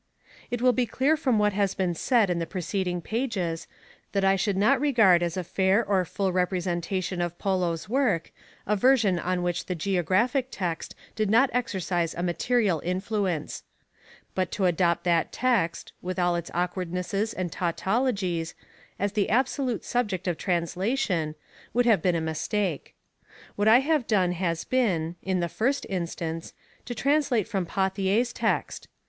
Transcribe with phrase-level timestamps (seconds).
[0.49, 0.55] 90.
[0.55, 3.67] It will be clear from what has been said in the preceding pages
[4.13, 8.31] that I should not regard as a fair or full representation of Polo's Work,
[8.65, 13.61] a version on which the Geographic Text did not exercise a material influence.
[14.33, 18.55] But to adopt formation of that Text, with all its awkwardnesses and tautologies.
[18.55, 18.55] Text
[18.99, 19.13] of this,.[.,.
[19.13, 19.13] 111 1 Translation.
[19.13, 21.35] as the absolute subject of translation,
[21.75, 22.95] would have been a mistake.
[23.55, 26.53] What I have done has been, in the first instance,
[26.85, 28.87] to translate from Pauthier's Text.